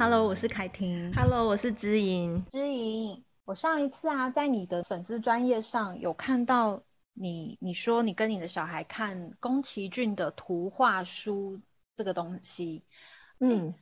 [0.00, 1.12] Hello，我是凯婷。
[1.12, 2.42] Hello，我是知莹。
[2.48, 6.82] 知莹，我上一次啊，在你的粉丝专业上有看到
[7.12, 11.60] 你，你说你跟你的小孩看宫崎骏的图画书
[11.96, 12.82] 这个东西。
[13.40, 13.74] 嗯，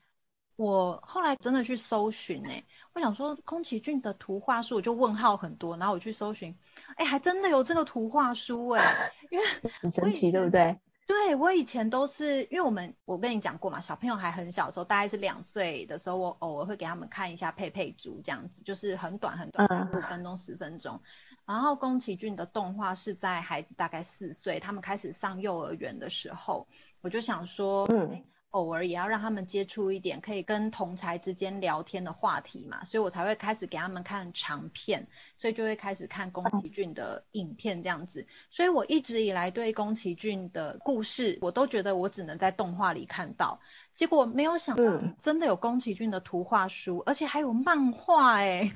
[0.56, 6.58] 我后来真的去搜寻，哎，我想说宫崎骏的图画书，我就问号很多，然后我去搜寻，
[6.96, 9.44] 哎，还真的有这个图画书，哎，因为
[9.80, 10.80] 很神奇，对不对？
[11.08, 21.00] 对，我以前都是，因为我们我跟你讲过嘛，小朋友还很小的时候，大概是两岁的时候，我偶尔会给他们看一下佩佩猪这样子，就是很短很短，五分钟十分钟。
[21.46, 26.68] 然后宫崎骏的动画是在孩子大概四岁，他们开始上幼儿园的时候，
[27.00, 28.22] 我就想说，嗯。
[28.50, 35.06] 偶尔也要让他们接触一点可以跟同才之间聊天的话题嘛，所以我才会开始给他们看长片，
[35.36, 38.26] 所以就会开始看宫崎骏的影片这样子。
[38.50, 43.60] 所以我一直以来对宫崎骏的故事，我都觉得我只能在动画里看到，
[43.92, 44.84] 结果没有想到
[45.20, 48.74] 真的有宫崎骏的图画书，而且还有漫画哎。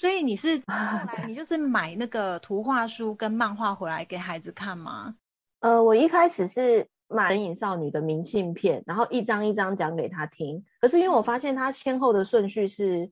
[0.00, 0.62] 所以你是
[1.28, 5.16] 你就是买那个图画书跟漫画回来给孩子看吗？
[5.60, 6.88] 呃，我一开始是。
[7.12, 10.64] 买神隐少女的明信片，然后一张一张讲给他听。
[10.80, 13.10] 可是因为我发现他先后的顺序是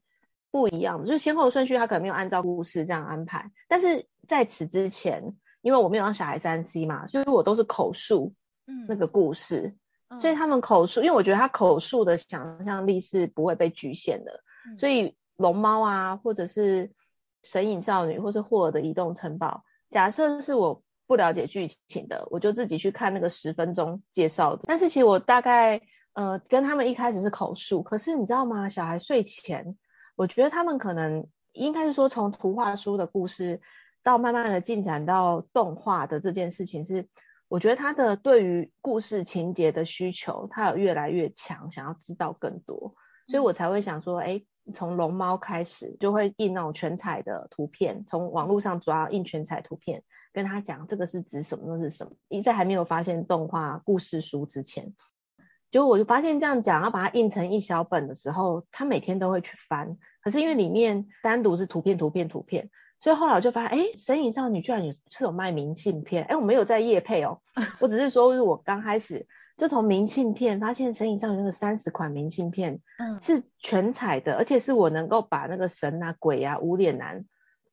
[0.52, 3.50] 不一样的，就是先后的顺序他可能没有按照故事这样安排。
[3.66, 8.34] 但是在此之前，因为我没有让小孩三 C 嘛，所以我都是口述
[8.86, 9.74] 那个故事。
[10.08, 14.44] 嗯，所以他们口述，因为我觉得他口述的想象力是不会被局限的。
[14.78, 16.92] 所以龙猫啊，或者是
[17.42, 20.82] 神隐少女，或是霍尔的移动城堡，假设是我。
[21.08, 24.64] 不了解剧情的，我就自己去看那个十分钟介绍的。
[24.68, 25.80] 但是其实我大概
[26.12, 28.68] 呃跟他们一开始是口述，可是你知道吗？
[28.68, 29.76] 小孩睡前，
[30.14, 33.60] 我觉得他们可能应该是说从图画书的故事
[34.02, 37.08] 到慢慢的进展到动画的这件事情是，是
[37.48, 42.94] 我觉得他的对于故事情节的需求，他有越来越强，想要知道更多，
[43.26, 44.42] 所以我才会想说，哎。
[44.72, 50.02] 从龙猫开始就会印那种全彩的图片，从网络上抓印全彩图片，
[50.32, 52.12] 跟他讲这个是指什么，那是什么。
[52.42, 54.94] 在还没有发现动画故事书之前，
[55.70, 59.96] 结果我就发现这样讲，要把它印成一小本的时候，他每天都会去翻。
[60.22, 67.40] 可是因为里面单独是图片、图片、图片，所以后来我就发现，哎，神隐少女居然有是有卖明信片，哎，我没有在夜配哦，
[67.80, 69.26] 我只是说，是我刚开始。
[69.58, 77.24] 就从明信片发现神隐少女那个三十款明信片，嗯，是全彩的，而且是我能够把那个神啊、鬼啊、无脸男，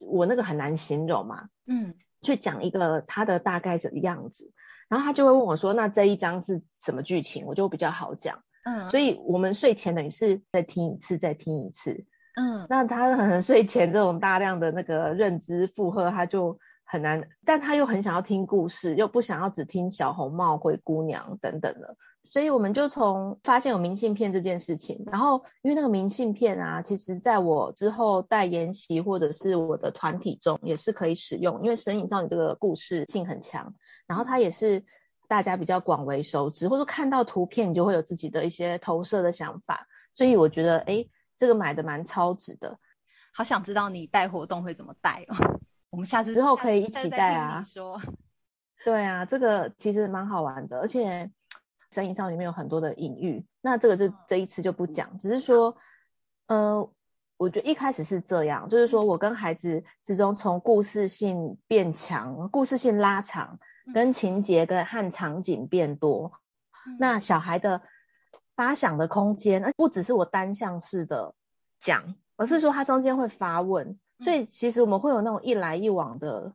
[0.01, 1.93] 我那个很难形容嘛，嗯，
[2.23, 4.51] 去讲一个他的大概的样子，
[4.89, 16.59] 然后他就会问我说：“那这一张是什么剧情？”我就比较好讲，嗯，所以我们睡前等于是再听一次，再听一次，嗯，那他可能 睡前这种大量的那个认知负荷，他就。
[16.85, 21.97] 很难，但他又很想要听故事，又不想要只听小红帽、灰姑娘等等的，
[22.29, 33.73] 所以我们就从发现有明信片这件事情，然后因为那个明信片啊，其实在我之后带研习或者是我的团体中也是可以使用，因为神隐少女这个故事性很强，
[34.07, 34.85] 然后它也是
[35.27, 42.77] 大家比较广为熟知，或者看到图片你就会有自己的一些投射的想法，所以我觉得诶，这个买的蛮超值的，
[43.33, 45.35] 好想知道你带活动会怎么带哦。
[45.95, 47.63] 我们下次之后可以一起带啊！
[47.65, 48.01] 说，
[48.83, 51.31] 对啊，这个其实蛮好玩的，而且
[51.89, 53.45] 神隐少女里面有很多的隐喻。
[53.61, 55.77] 那这个这这一次就不讲，只是说，
[56.47, 56.91] 呃，
[57.37, 63.59] 我觉得一开始是这样，就是说我跟孩子之中从故事性变强，故事性拉长，
[63.93, 66.33] 跟情节跟和场景变多，
[66.99, 67.83] 那小孩的
[68.57, 71.35] 发想的空间，而不只是我单向式的
[71.79, 73.97] 讲，而是说他中间会发问。
[74.19, 76.53] 所以其实我们会有那种一来一往的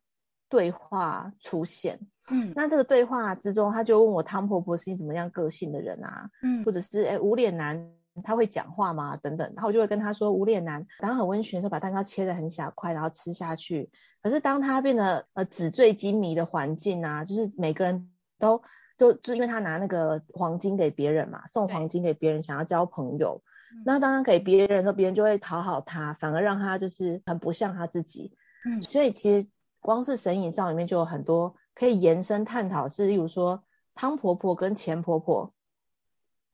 [0.49, 2.01] 对话出现，
[2.31, 7.93] 嗯，那这个对话之中，他就问我汤婆婆是怎么样个性的人啊，嗯，或者是诶无脸男
[8.25, 9.17] 他会讲话吗？
[9.17, 13.91] 等等，然后我就会跟他说无脸男，然后很温驯的时候把蛋糕切得很小块，然后吃下去。
[14.23, 18.63] 可是当他变得呃纸醉金迷的环境啊，就是每个人都
[18.99, 23.43] 就就因为他拿那个黄金给别人嘛，送黄金给别人，想要交朋友。
[23.85, 28.33] 那当然给别人的时候，别人就会讨好他，反而让他就是很不像他自己。
[28.65, 29.49] 嗯，所以其实
[29.81, 33.65] 光是神隐上里面就有很多可以延伸探讨，是例如说
[33.95, 35.55] 汤婆婆跟钱婆婆，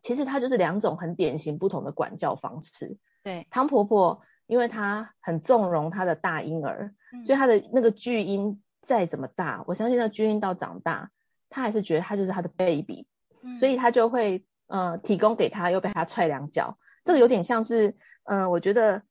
[0.02, 2.98] 其实她就是两种很典型不同的管教方式。
[3.24, 11.10] 对，汤婆婆因为她很纵容她的大婴儿，嗯，所以她的那个巨婴再怎么大，我相信那巨婴到长大，
[11.48, 13.08] 她还是觉得她就是她的 baby，
[13.42, 16.78] 嗯，所以她就会呃提供给他，又被他踹两脚。
[17.06, 17.94] 这个有点像是，
[18.24, 19.02] 嗯、呃，我觉得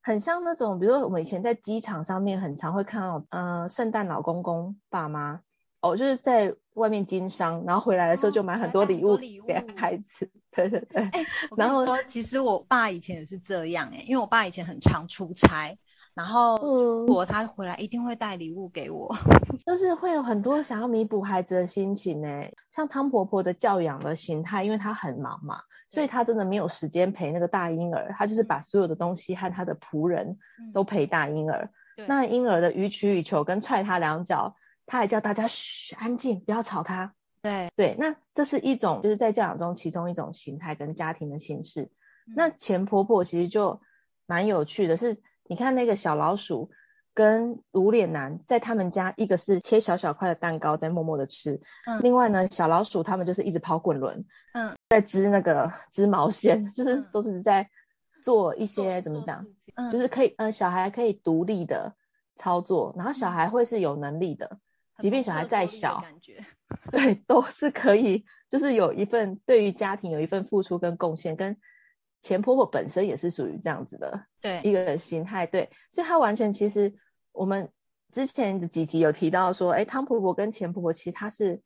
[0.00, 5.42] 很像那种，比如说我们以前在机场上面很常会看到，呃，圣诞老公公爸妈，
[5.80, 11.02] 哦，就是在外面经商，然后回来的时候就买很多礼物给孩子，对 对对。
[11.02, 15.76] 哎、欸，然后说，其实我爸以前也是这样哎、欸，因为我爸以前很常出差，
[16.14, 19.16] 然后如果他回来一定会带礼物给我，
[19.64, 22.54] 就是会有很多想要弥补孩子的心情呢、欸。
[22.70, 30.38] 像汤婆婆的教养的形态，因为她很忙嘛，所以她真的没有时间陪那个大婴儿，她就是把所有的东西和她的仆人
[30.72, 31.70] 都陪大婴儿。
[31.96, 34.56] 嗯、那婴儿的予取予求跟踹他两脚，
[34.86, 37.14] 她还叫大家嘘，安静，不要吵他。
[37.42, 41.90] 对对，那这是一种就是在教养中其中一种形态跟家庭的形式。
[42.26, 43.80] 嗯、那钱婆婆其实就
[44.26, 46.70] 蛮有趣的是，是你看那个小老鼠
[47.14, 54.24] 跟无脸男在他们家，一个是切小小块的蛋糕在默默的吃，嗯，另外呢小老鼠他们就是一直跑滚轮，
[54.54, 57.68] 嗯，在织那个织毛线，就是都是在
[58.22, 61.94] 做一些、嗯、怎么讲，嗯、就是可以呃小孩可以独立的
[62.36, 64.58] 操作，然后小孩会是有能力的，嗯、
[64.98, 66.00] 即便小孩再小。
[66.00, 66.44] 感觉
[66.90, 71.58] 对，都是可以，就是有一份对于家庭有一份付出跟贡献，跟
[72.22, 74.62] 钱婆婆本身也是属于这样子的，对。
[74.64, 76.94] 一个心态，对，所以她完全其实
[77.32, 77.70] 我们
[78.12, 81.60] 之前的几集有提到说，哎，汤婆婆跟钱婆婆其实她是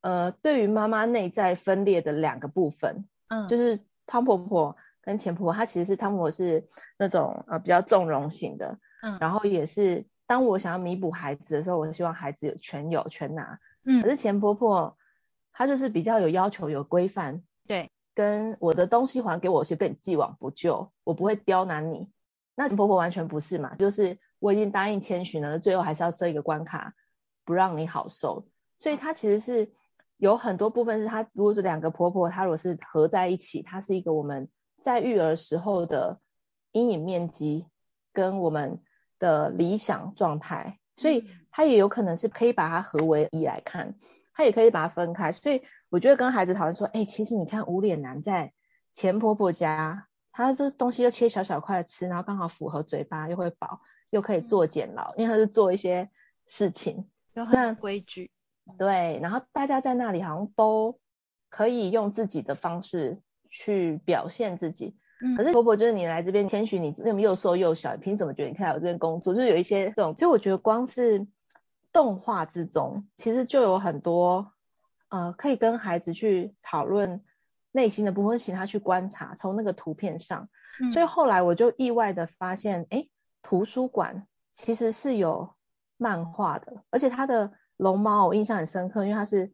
[0.00, 6.66] 呃对于妈妈内在分裂的两个部分，嗯，就是汤婆婆跟钱婆婆，她其实是汤婆婆是
[6.96, 13.58] 那种呃比较纵容型的，嗯，然后也是当我想要弥补孩子的时候，我希望孩子有全有全拿。
[13.84, 14.96] 嗯，可是钱婆婆
[15.52, 22.10] 她就是比较有要求、有规范，对，跟我的东西还给我，是跟你既往不咎，我不会刁难你。
[22.56, 26.94] 那婆婆完全不是嘛，就是我已经答应千寻了，最后还是要设一个关卡，
[27.44, 28.48] 不让你好受。
[28.80, 29.70] 所以她其实是
[30.16, 34.48] 有很多部分是她，如果是两个婆婆，她如果是合在一起，她是一个我们
[34.82, 36.18] 在育儿时候的
[36.72, 37.66] 阴影面积
[38.12, 38.80] 跟我们
[39.20, 40.80] 的理想状态。
[40.96, 43.94] 所以她也有可能是可以把它合为一来看，
[44.34, 45.30] 她也可以把它分开。
[45.30, 48.52] 所以我就会跟孩子讨论说，哎、欸，其实你看无脸男在
[48.94, 53.80] 钱婆婆家，他这东西又切小小块吃，然后刚好符合嘴巴，又会饱，
[54.10, 56.10] 又可以做减劳，因为他是做一些
[56.46, 58.30] 事情，又很规矩。
[58.76, 60.98] 对，然后大家在那里好像都
[61.48, 64.96] 可以用自己的方式去表现自己。
[65.36, 69.34] 可是婆婆就是你来这边，谦虚你那么又瘦又小，你凭什么觉得你可以来我这边工作？
[69.34, 71.26] 就是有一些这种，所以我觉得光是
[71.92, 74.52] 动画之中，其实就有很多
[75.08, 77.22] 呃可以跟孩子去讨论
[77.72, 80.48] 内心的部分，请他去观察，从那个图片上。
[80.80, 83.08] 嗯、所以后来我就意外的发现，哎，
[83.42, 85.54] 图书馆其实是有
[85.96, 89.52] 漫画的，而且他的龙猫我印象很深刻，因为它是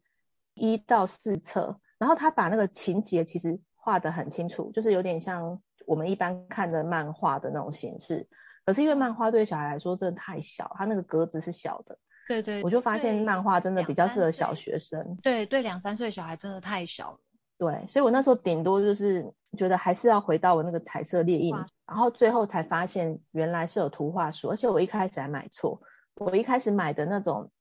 [0.53, 3.59] 一到四册，然后他把那个情节其实。
[3.87, 8.27] 画得很清楚，就是有点像我们一般看的漫画的那种形式。
[8.65, 11.99] 可是因为漫画对小孩来说真的太小，他那个格子是小的。
[12.27, 15.17] 对对，我就发现漫画真的比较适合小学生。
[15.23, 17.19] 对对，两三岁小孩真的太小了。
[17.57, 21.55] 对，所以我那时候顶多就是觉得还是要回到我那个彩色列印，
[21.85, 25.81] 然后最后才发现原来是有图画书，而且我一开始还买错，
[26.15, 27.51] 我一开始买的那种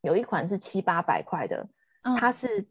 [0.00, 1.68] 有一款是七八百块的，
[2.18, 2.68] 它是。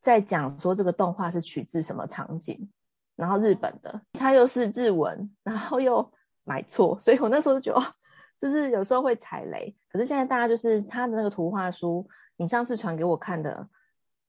[0.00, 2.70] 在讲说这个动画是取自什么场景，
[3.16, 6.12] 然后日本的，它又是日文，然后又
[6.44, 7.84] 买错，所以我那时候就觉 得
[8.38, 9.76] 就是有时候会踩雷。
[9.88, 13.68] 可是现在大家就是他的那个图画书，你上次传给我看的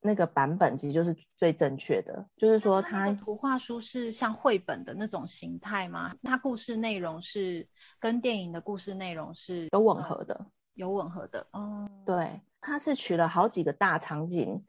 [0.02, 6.16] 那个版本，其实就是最正确的，就是说它图画书是像绘本的那种形态吗？
[6.24, 7.68] 它故事内容是
[8.00, 11.48] 跟电影的故事内容是有吻合的，有吻合的。
[11.52, 14.66] 哦，对，它是取了好几个大场景。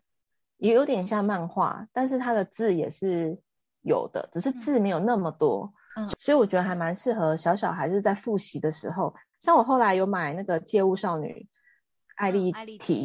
[0.59, 3.41] 也有点像漫画，但是它的字也是
[3.81, 5.73] 有的，只是字没有那么多。
[5.97, 9.15] 嗯，所以我觉得还蛮适合小小孩子在复习的时候。
[9.41, 11.49] 像我后来有买那个《借物少女
[12.15, 12.59] 艾莉缇》，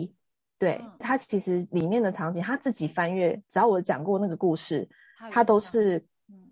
[0.09, 0.13] 嗯，
[0.59, 4.89] 对，嗯，它其实里面的场景，他自己翻阅，只要我讲过那个故事，
[5.31, 6.05] 他都是，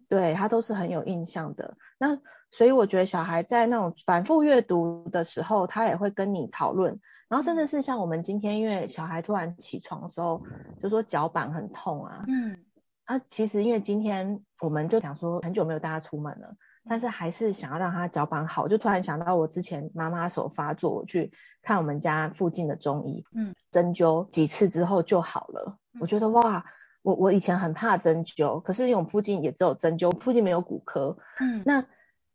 [0.09, 1.77] 对，他都是很有印象的。
[1.97, 6.99] 那所以我觉得小孩在那种反复阅读的时候，他也会跟你讨论。
[7.27, 10.43] 然后甚至是像我们今天，因为小孩突然起床的时候，
[10.81, 12.23] 就说脚板很痛啊。
[12.27, 12.63] 嗯。
[13.05, 16.55] 啊，其实因为今天我们就想说很久没有带他出门了，
[16.87, 25.77] 但是还是想要让他脚板好，就突然想到我之前妈妈手发作，我去看我们家附近的中医，嗯，针灸几次之后就好了。
[25.99, 26.65] 我觉得哇，
[27.01, 31.17] 我我以前很怕针灸，可是因为我们附近也只有针灸，附近没有骨科。
[31.39, 31.63] 嗯。
[31.65, 31.85] 那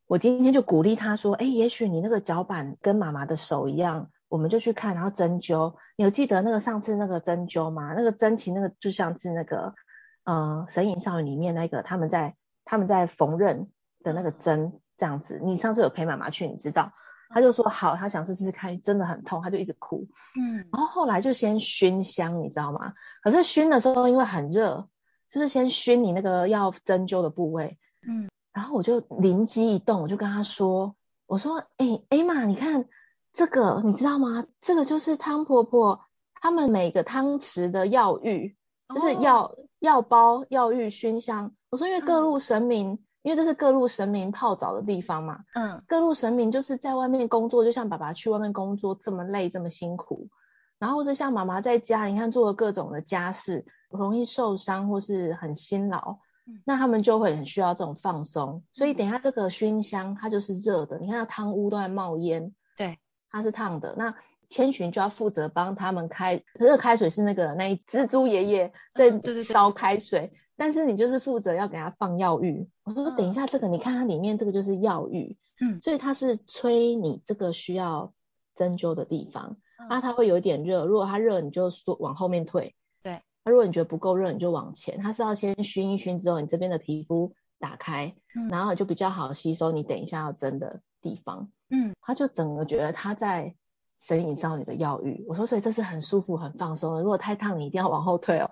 [0.06, 4.10] 我今天就鼓励他说，哎，也许你那个脚板跟妈妈的手一样。
[4.30, 5.76] 我们就去看，然后针灸。
[5.96, 7.94] 你有记得那个上次那个针灸吗？
[7.96, 9.74] 那个针其实那个就像是那个，
[10.24, 12.36] 呃，神隐少女里面那个他们在
[12.66, 13.68] 他们在缝纫
[14.08, 15.38] 的那个针这样子。
[15.44, 16.92] 你上次有陪妈妈去，你知道？
[17.30, 20.08] 他就说好，他想试试看，真的很痛，他就一直哭。
[20.40, 22.94] 嗯，然后后来就先熏香，你知道吗？
[23.22, 24.88] 可是熏的时候因为很热，
[25.28, 27.78] 就是先熏你那个要针灸的部位。
[28.08, 30.96] 嗯，然后我就灵机一动，我就跟他说
[31.28, 32.86] ：“我说，哎，艾玛，你看
[33.34, 34.46] 这个，你知道吗？
[34.62, 36.00] 这个就是汤婆婆
[36.40, 38.56] 他们每个汤匙的药浴，
[38.94, 41.52] 就是药、哦、药包、药浴、熏香。
[41.68, 43.00] 我说，因为各路神明。
[43.22, 50.28] 嗯”因为这是各路神明泡澡的地方嘛，嗯，各路神明就是在外面工作，就像爸爸去外面工作这么累这么辛苦，
[50.78, 58.62] 然后是像妈妈在家，你看做了各种的家事，容易受伤或是很辛劳，嗯，那他们就会很需要这种放松。
[58.72, 62.98] 所以等一下这个熏香它就是热的，你看它汤屋都在冒烟，对，
[63.30, 63.94] 它是烫的。
[63.98, 64.14] 那
[64.48, 69.10] 千寻就要负责帮他们开，热开水是那个那蜘蛛爷爷在
[69.42, 70.20] 烧开水。
[70.20, 70.38] 嗯，对对对。
[70.58, 72.68] 但是你就是负责要给他放药浴。
[72.82, 78.12] 我说等一下，这个你看它里面这个就是药浴，嗯，所以它是吹你这个需要
[78.56, 82.74] 针灸的地方，嗯、啊，它会有一点热，如果它热，你就说往后面退，
[83.04, 83.12] 对，
[83.44, 93.54] 那、啊、如果你觉得不够热，你就往前，它是要先熏一熏之后，你这边的皮肤打开，嗯，然后就比较好吸收你等一下要针的地方，嗯，他就整个觉得他在
[94.00, 98.50] 神隐少女的药浴，我说所以这是很舒服很放松的，如果太烫你一定要往后退哦。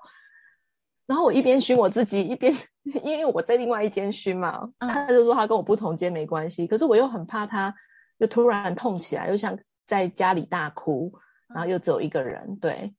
[1.06, 2.52] 然后我一边熏我自己，一边
[3.04, 7.74] 因为我在另外一间熏嘛，嗯，他就说他跟我不同间没关系，可是我又很怕他
[8.18, 11.12] 又突然痛起来，又像在家里大哭，
[11.48, 12.92] 然后又只有一个人，对，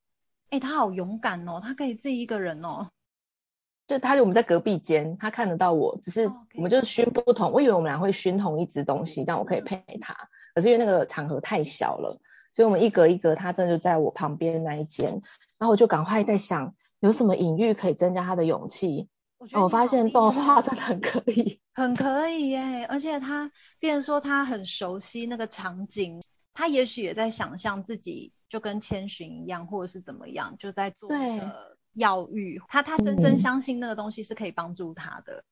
[0.52, 2.90] 哎，他好勇敢哦，他可以自己一个人哦，
[3.88, 10.16] 就他就我们在隔壁间，他看得到我，只是我们就是熏不同，我以为我们俩会熏同一只东西，但我可以陪他，
[10.56, 12.22] 可是因为那个场合太小了，
[12.54, 15.22] 所以我们一格一格，他真的就在我旁边那一间，
[15.58, 16.74] 然后我就赶快在想。
[17.08, 19.08] 有什么隐喻可以增加他的勇气？
[19.38, 22.86] 我觉得我发现动画真的很可以， 很可以耶！
[22.90, 23.50] 而且他，
[23.80, 26.22] 变成说他很熟悉那个场景，
[26.54, 32.60] 他也许也在想象自己就跟千寻一样，或者是怎么样，就在做那个药浴。
[32.68, 35.36] 他他深深相信那个东西是可以帮助他的。
[35.36, 35.44] 嗯、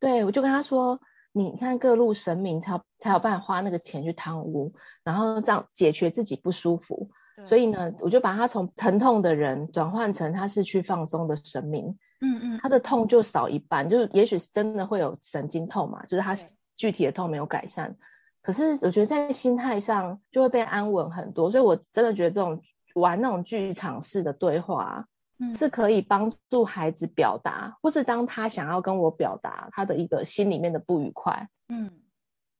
[0.00, 1.00] 对，我就跟他说
[1.30, 4.74] ：“你看各路神明才才有办法花那个钱去贪污，
[5.04, 7.10] 然后这样解决自己不舒服。”
[7.44, 16.36] 所以呢，我就把他从疼痛的人转换成他是去放松的神明，嗯嗯，他的痛就少一半，就是也许是真的会有神经痛嘛，就是他
[16.76, 17.96] 具体的痛没有改善，
[18.42, 22.62] 可是我觉得在心态上就会被安稳很多，所以我真的觉得这种
[22.94, 25.06] 玩那种剧场式的对话，
[25.38, 25.68] 嗯，是。
[25.68, 31.90] 可以帮助孩子表达，或是当他想要跟我表达他的一个心里面的不愉快，嗯，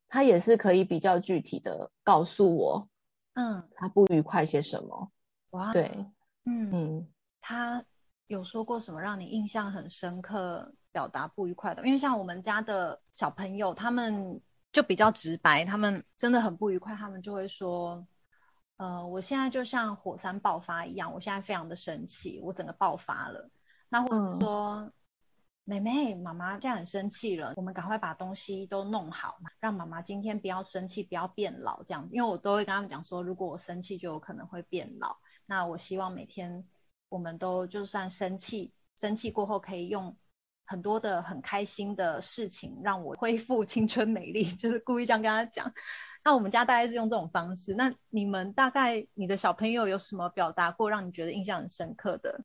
[0.09, 2.89] 他也是可以比较具体的告诉我。
[3.39, 5.13] 嗯，他不愉快些什么？
[5.51, 6.11] 哇，对，
[6.45, 7.09] 嗯嗯，
[7.41, 7.85] 他
[8.27, 11.87] 有说过什么让你印象很深刻、表达不愉快的？
[11.87, 14.43] 因为像我们家的小朋友，他们
[14.73, 18.05] 就比较直白，他们真的很不愉快，他们就会说，
[18.77, 23.49] 呃，我现在就像火山爆发一样，我现在非常的生气，我整个爆发了。
[23.89, 24.91] 那或者是说。
[25.69, 32.09] 妹妹，妈妈现在很生气了，我们赶快把东西都弄好嘛，让妈妈今天不要生气，不要变老这样。
[32.11, 35.19] 因为我都会跟他们讲说，如果我生气，就有可能会变老。
[35.45, 36.67] 那我希望每天
[37.11, 40.17] 我们都就算生气，生气过后可以用
[40.65, 45.75] 很多的很开心的事情让我恢复青春美丽，就是故意这样跟他讲。
[46.25, 47.75] 那我们家大概是用这种方式。
[47.75, 52.43] 那你们大概你的小朋友有什么表达过让你觉得印象很深刻的？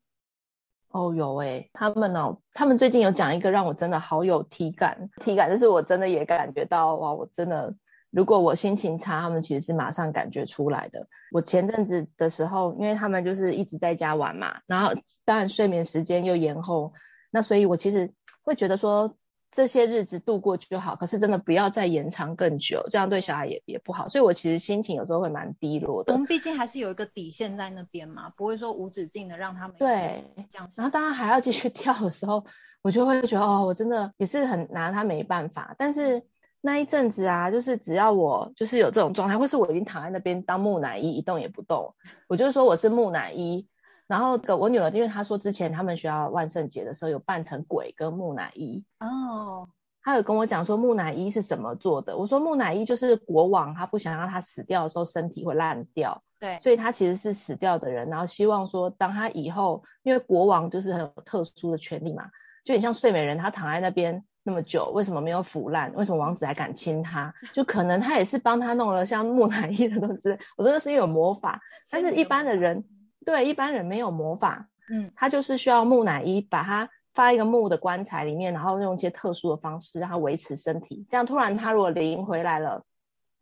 [0.94, 7.76] 哦，有诶，他们哦，他们最近有讲一个让我真的好有体感，体感就是我真的也感觉到哇，我真的
[8.12, 11.08] 如果我心情差，他们其实是马上感觉出来的。
[11.32, 14.94] 我前阵子的时候，因为他们就是一直在家玩嘛，然后
[15.26, 16.94] 当然睡眠时间又延后，
[17.32, 19.16] 那所以我其实会觉得说。
[19.54, 24.10] 这些日子度过就好，可是真的不要再延长更久，这样对小孩也也不好。
[24.10, 26.14] 所以我其实心情有时候会蛮低落的。
[26.14, 30.70] 我们毕竟还是有一个底线在那边嘛，不会说无止境的让他们对这样。
[30.76, 32.46] 然后当他还要继续 跳的时候，
[32.82, 35.76] 我就会觉得哦，我真的也是很拿他没办法。
[35.78, 36.24] 但是
[36.60, 41.94] 那一阵子啊，就是只要我就是有这种状态，或是我已经躺在那边当木乃伊一动也不动，
[42.28, 43.68] 我就是说我是木乃伊。
[44.08, 49.70] 然后我女儿，因为她说之前他们学校万圣节的时候有扮成鬼跟木乃伊哦，
[50.04, 52.18] 她有跟我讲说木乃伊是什么做的。
[52.18, 62.26] 我说木乃伊就是国王，他不想让他死掉的时候身体会烂掉，对，所以他其实是死掉的人，然后希望说当他以后，因为国王就是很有特殊的权利嘛，
[62.66, 65.94] 就很像睡美人，他躺在那边那么久，为什么没有腐烂？
[65.96, 67.34] 为什么王子还敢亲他？
[67.54, 70.38] 就可能他也是帮他弄了像木乃伊的东西。
[70.58, 72.84] 我真的是因为有魔法， 但是一般的人。
[73.26, 82.84] 对，一般人没有魔法，嗯，他就是需要木乃伊把他放一个木的棺材里面，然后用一些特殊的方式让他维持身体，这样突然他如果灵回来了，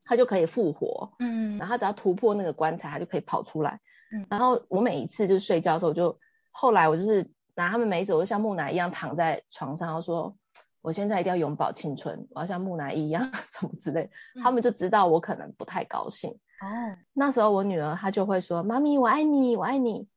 [0.03, 3.79] 他就可以复活，嗯，然后他只要突破那个棺材，他就可以跑出来，
[4.11, 6.19] 嗯，然后我每一次就是睡觉的时候，就
[6.51, 10.35] 后来我就是拿他们没走，就像木乃伊一样躺在床上，然后说
[10.81, 14.09] ：“我现在一定要永葆青春，我要像木乃伊一样 什么之类。
[14.35, 16.39] 嗯”他们就知道我可能不太高兴。
[16.61, 20.07] 哦，那时候我女儿她就会说：“妈咪，我爱你，我爱你。”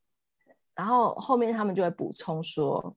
[0.74, 2.96] 然后后面他们就会补充说：“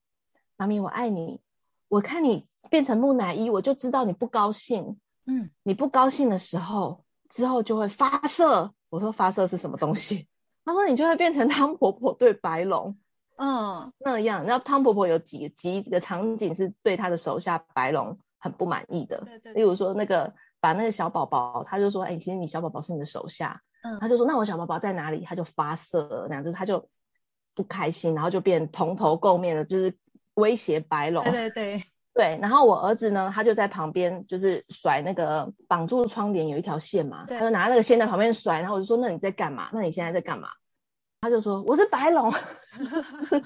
[0.58, 1.42] 妈咪，我爱你。”
[1.89, 5.00] 我看你变成木乃伊，我就知道你不高兴。
[5.25, 8.74] 嗯，你不高兴的时候，之后就会发射。
[8.89, 10.27] 我说发射是什么东西？
[10.66, 12.98] 他说你就会变成汤婆婆对白龙，
[13.38, 14.44] 嗯，那样。
[14.44, 19.24] 然后汤婆婆有几几几个场景是对她的手下白龙很不满意的。
[19.24, 19.54] 对对。
[19.54, 23.62] 例如说那个把那个小宝宝，他就说，哎，其实你小宝宝是你的手下。
[23.84, 24.00] 嗯。
[24.00, 25.26] 他就说，那我小宝宝在哪里？
[25.26, 26.90] 他就发射，那样就是他就
[27.54, 29.98] 不开心，然后就变蓬头垢面的，就是。
[30.38, 31.84] 威胁白龙，对对对
[32.14, 39.72] 对，然后我儿子呢，他就在旁边，就是甩那个绑住窗帘有一条线嘛，他就拿那个线在旁边甩，然后我就说：“那你在干嘛？
[39.74, 40.50] 那你现在在干嘛？”
[41.22, 42.32] 他就说：“我是白龙。”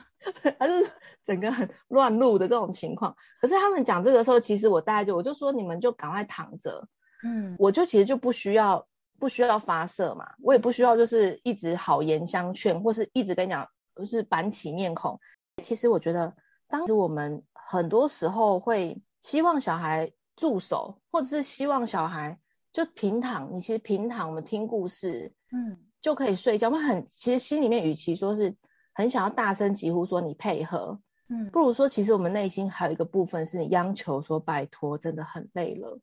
[0.60, 0.92] 他就是
[1.26, 3.16] 整个很乱入的这种情况。
[3.40, 6.90] 可是他们讲这个时候，其实我大概就我就说：“你们就赶快躺着。”
[7.24, 8.88] 嗯，我就其实就不需要
[9.20, 15.20] 不需要发射嘛，我也不需要就是一直好言相劝，或是一直跟你讲就是板起面孔。
[15.64, 16.36] 其实我觉得。
[16.72, 22.40] 当时我们很多时候会希望小孩住手，或者是希望小孩
[22.72, 23.54] 就平躺。
[23.54, 26.70] 你其实平躺，我们听故事，嗯，就可以睡觉。
[26.70, 28.56] 我们很其实心里面，与其说是
[28.94, 36.00] 很想要大声疾呼说你配合，嗯，不如说其实我们内心还有一个部分是你央求说拜托，真的很累了，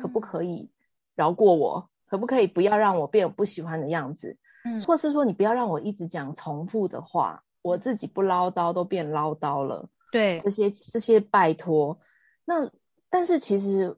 [0.00, 0.70] 可不可以
[1.14, 1.90] 饶过我？
[2.08, 4.38] 可不可以不要让我变我不喜欢的样子？
[4.64, 9.88] 嗯，或是说你不要让我一直讲重复的话，我自己不唠叨都变唠叨了。
[10.12, 11.98] 对，这些这些拜托，
[12.44, 12.70] 那
[13.10, 13.96] 但是其实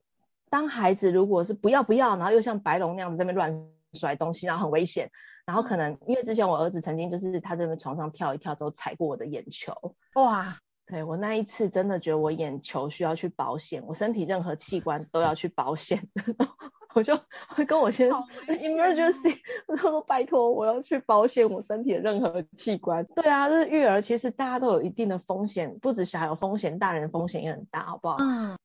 [0.48, 5.10] 当孩子如果是不要不要，然后又像白龙那样子在那边乱甩东西，然后很危险，
[5.44, 16.08] 然后可能因为之前我儿子曾经就是他在那边床上跳一跳之后踩过我的眼球，哇，对，我那一次真的觉得我眼球需要去保险，我身体任何器官都要去保险。
[16.94, 17.14] 我就
[17.48, 19.36] 会跟我先生 emergency，
[19.68, 23.04] 我说拜托，我要去保险我身体的任何器官。
[23.14, 28.16] 对啊，就是育儿，其实大家都有一定的风险，不止小孩有风险，大人风险也很大，好不好？
[28.20, 28.56] 嗯。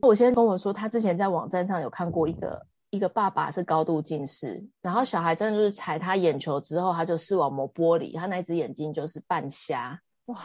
[0.00, 10.00] 我先生跟我说，他之前在网站上有看过一个一个爸爸是高度近视，然后小孩真的就是踩他眼球之后，他就视网膜剥离，他那一只眼睛就是半瞎。
[10.26, 10.38] 哇。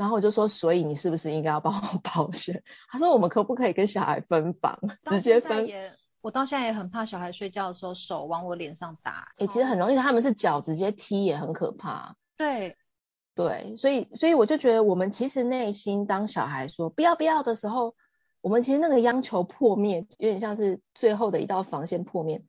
[0.00, 2.64] 然后我就说，所以你是不是应该要帮我 保险？
[2.88, 5.68] 他说，我们可不可以跟小孩分房，直接分？
[6.22, 12.16] 我到现在也很怕小孩睡觉的时候手往我脸上打，哎、欸，其实很容易，他们是脚直接踢也很可怕。
[12.38, 12.78] 对，
[13.34, 17.94] 对，所以所以我就觉得，我们其实内心当小孩说不要不要的时候，
[18.40, 22.42] 我们其实那个央求破灭，有点像是最后的一道防线破灭，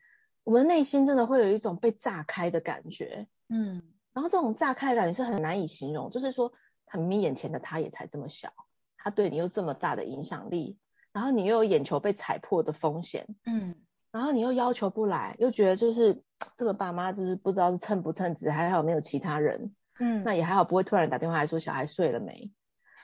[0.45, 3.27] 我们内心真的会有一种被炸开的感觉。
[3.49, 3.81] 嗯，
[4.13, 6.53] 然后这种炸开的感觉是很难以形容，就是说，
[6.91, 8.51] 他明明眼前的他也才这么小，
[8.97, 10.77] 他对你又这么大的影响力。
[11.13, 13.75] 然后你又有眼球被踩破的风险，嗯，
[14.12, 16.21] 然后你又要求不来，又觉得就是
[16.58, 22.51] 这个爸妈就是不知道是称不称职，还好没有其他人，嗯，那也还好不会突然打电话来说小孩睡了没。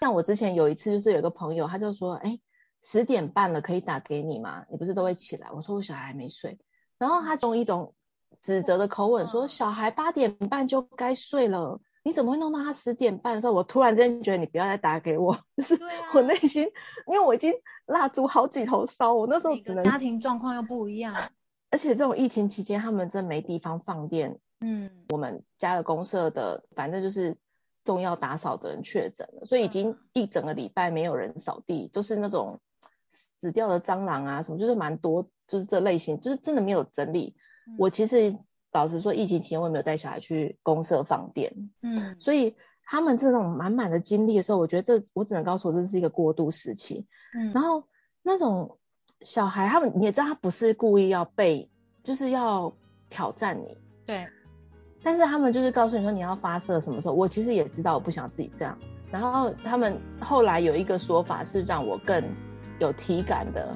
[0.01, 2.39] 像我之前有一次就是有个朋友他就说，哎，
[2.81, 4.65] 十点半了可以打给你吗？
[4.69, 5.51] 你不是都会起来？
[5.51, 6.59] 我说我小孩还没睡，
[6.97, 7.93] 然后他用一种
[8.41, 11.81] 指责的口吻说，小孩八点半就该睡了。
[12.07, 13.51] 你怎么会弄到他十点半的时候？
[13.51, 15.77] 我突然间觉得你不要再打给我， 就是
[16.13, 16.71] 我内心，啊、
[17.07, 17.53] 因为我已经
[17.85, 21.13] 蜡烛好几头烧，我那时候只能家庭状况又不一样，
[21.69, 24.39] 而且这种疫情期间他们真没地方放电。
[24.61, 27.35] 嗯，我们家的公社的反正就是
[27.83, 32.61] 重要打扫的人确诊了，所以已经一整个礼拜没有人扫地，都、嗯、是那种
[33.09, 37.35] 死掉的蟑螂啊什么，就是蛮多，就是这类型，就是真的没有整理。
[37.67, 38.37] 嗯、我其实。
[38.77, 47.83] 老实说，疫情期间我也没有带小孩去公社放电，嗯，所以他们这种满满的精力的时候，我觉得这我只能告诉我这是一个过渡时期，嗯，然后
[48.21, 48.77] 那种
[49.21, 51.69] 小孩他们你也知道他不是故意要被，
[52.03, 52.71] 就是要
[53.09, 54.27] 挑战你，对，
[55.01, 58.77] 但是他们就是告诉你说你要发射什么时候，我其实也知道我不想自己这样，
[59.11, 62.23] 然后他们后来有一个说法是让我更
[62.79, 63.75] 有体感的。